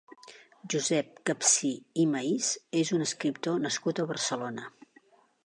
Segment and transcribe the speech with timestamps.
[0.73, 1.71] Josep Capsir
[2.05, 2.49] i Maíz
[2.81, 4.69] és un escriptor nascut a Barcelona.